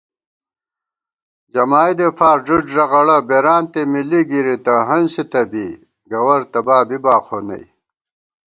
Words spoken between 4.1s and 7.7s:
گِرِتہ ہنسِتہ بی گوَر تبا بِبا خو نئ